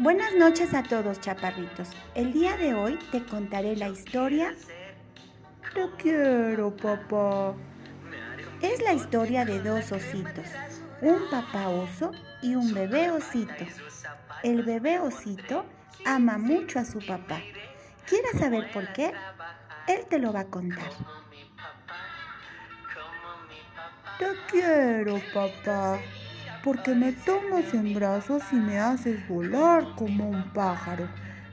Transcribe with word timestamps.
Buenas 0.00 0.34
noches 0.34 0.72
a 0.72 0.82
todos, 0.82 1.20
chaparritos. 1.20 1.90
El 2.14 2.32
día 2.32 2.56
de 2.56 2.72
hoy 2.72 2.98
te 3.12 3.22
contaré 3.22 3.76
la 3.76 3.90
historia 3.90 4.54
Te 5.74 5.90
quiero, 5.98 6.74
papá. 6.74 7.54
Es 8.62 8.80
la 8.80 8.94
historia 8.94 9.44
de 9.44 9.60
dos 9.60 9.92
ositos, 9.92 10.46
un 11.02 11.28
papá 11.30 11.68
oso 11.68 12.12
y 12.40 12.54
un 12.54 12.72
bebé 12.72 13.10
osito. 13.10 13.66
El 14.42 14.62
bebé 14.62 14.98
osito 15.00 15.66
ama 16.06 16.38
mucho 16.38 16.78
a 16.78 16.86
su 16.86 17.04
papá. 17.04 17.42
¿Quieres 18.06 18.40
saber 18.40 18.72
por 18.72 18.90
qué? 18.94 19.12
Él 19.86 20.06
te 20.08 20.18
lo 20.18 20.32
va 20.32 20.40
a 20.40 20.46
contar. 20.46 20.92
Te 24.18 24.30
quiero, 24.50 25.20
papá, 25.34 26.00
porque 26.62 26.94
me 26.94 27.12
tomas 27.12 27.72
en 27.74 27.94
brazos 27.94 28.42
y 28.52 28.56
me 28.56 28.78
haces 28.78 29.26
volar 29.28 29.86
como 29.96 30.28
un 30.28 30.52
pájaro. 30.52 31.08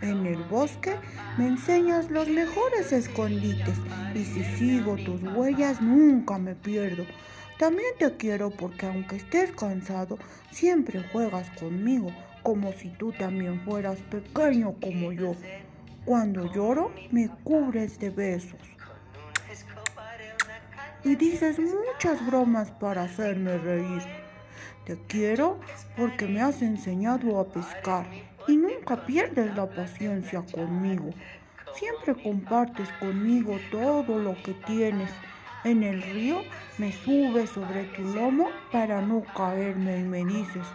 En 0.00 0.26
el 0.26 0.42
bosque 0.44 0.94
me 1.36 1.48
enseñas 1.48 2.10
los 2.10 2.28
mejores 2.28 2.92
escondites 2.92 3.76
y 4.14 4.24
si 4.24 4.44
sigo 4.44 4.96
tus 4.96 5.22
huellas 5.22 5.80
nunca 5.80 6.38
me 6.38 6.54
pierdo. 6.54 7.04
También 7.58 7.90
te 7.98 8.16
quiero 8.16 8.50
porque 8.50 8.86
aunque 8.86 9.16
estés 9.16 9.50
cansado, 9.52 10.18
siempre 10.50 11.02
juegas 11.12 11.50
conmigo 11.58 12.12
como 12.44 12.72
si 12.72 12.88
tú 12.90 13.12
también 13.12 13.60
fueras 13.62 13.98
pequeño 14.10 14.74
como 14.80 15.12
yo. 15.12 15.34
Cuando 16.04 16.50
lloro, 16.52 16.92
me 17.10 17.28
cubres 17.42 17.98
de 17.98 18.10
besos. 18.10 18.60
Y 21.04 21.16
dices 21.16 21.58
muchas 21.58 22.24
bromas 22.24 22.70
para 22.70 23.02
hacerme 23.02 23.58
reír. 23.58 24.27
Te 24.84 24.98
quiero 25.06 25.58
porque 25.96 26.26
me 26.26 26.40
has 26.40 26.62
enseñado 26.62 27.38
a 27.38 27.48
pescar 27.48 28.06
y 28.46 28.56
nunca 28.56 29.04
pierdes 29.04 29.54
la 29.54 29.68
paciencia 29.68 30.42
conmigo. 30.52 31.10
Siempre 31.74 32.20
compartes 32.22 32.88
conmigo 33.00 33.58
todo 33.70 34.18
lo 34.18 34.34
que 34.42 34.54
tienes. 34.66 35.10
En 35.64 35.82
el 35.82 36.00
río 36.02 36.42
me 36.78 36.92
subes 36.92 37.50
sobre 37.50 37.84
tu 37.84 38.02
lomo 38.02 38.48
para 38.72 39.02
no 39.02 39.22
caerme 39.36 39.98
y 39.98 40.04
me 40.04 40.24
dices, 40.24 40.66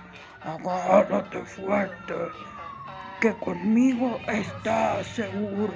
agárrate 0.41 1.39
fuerte, 1.45 2.13
que 3.19 3.33
conmigo 3.33 4.19
estás 4.27 5.07
seguro. 5.07 5.73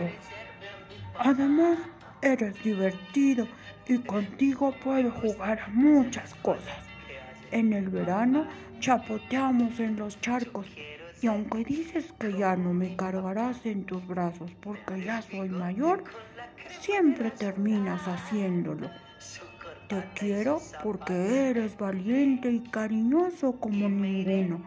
Además, 1.17 1.80
eres 2.21 2.61
divertido 2.64 3.47
y 3.88 3.97
contigo 3.99 4.73
puedo 4.83 5.09
jugar 5.11 5.59
a 5.61 5.67
muchas 5.69 6.33
cosas. 6.36 6.77
En 7.52 7.73
el 7.73 7.90
verano 7.90 8.45
chapoteamos 8.80 9.80
en 9.80 9.98
los 9.98 10.20
charcos 10.22 10.67
y 11.22 11.28
aunque 11.28 11.64
dices 11.64 12.14
que 12.20 12.38
ya 12.38 12.56
no 12.56 12.73
me 12.73 12.95
cargarás 12.95 13.66
en 13.66 13.86
tus 13.86 14.06
brazos 14.06 14.52
porque 14.62 15.04
ya 15.04 15.22
soy 15.22 15.50
mayor, 15.50 16.04
siempre 16.81 17.31
terminas 17.31 18.02
haciéndolo. 18.08 18.89
Te 19.88 20.04
quiero 20.16 20.62
porque 20.84 21.50
eres 21.50 21.78
valiente 21.78 22.52
y 22.52 22.59
cariñoso 22.59 23.54
como 23.54 23.88
ninguno. 23.89 24.61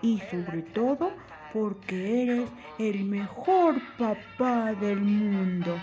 Y 0.00 0.20
sobre 0.30 0.62
todo 0.62 1.12
porque 1.52 2.22
eres 2.22 2.48
el 2.78 3.04
mejor 3.04 3.76
papá 3.98 4.72
del 4.74 5.00
mundo. 5.00 5.76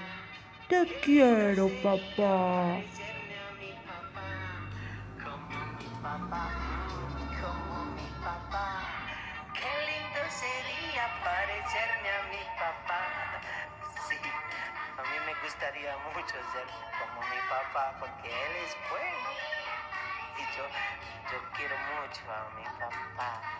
Te 0.70 0.88
quiero, 1.04 1.70
papá. 1.84 2.80
Gustaría 15.58 15.98
mucho 16.14 16.38
ser 16.54 16.68
como 17.00 17.20
mi 17.30 17.42
papá 17.50 17.92
porque 18.00 18.28
él 18.28 18.64
es 18.64 18.78
bueno. 18.92 19.30
Y 20.38 20.42
yo, 20.56 20.64
yo 21.32 21.38
quiero 21.56 21.76
mucho 21.80 22.22
a 22.32 22.56
mi 22.56 22.66
papá. 22.78 23.58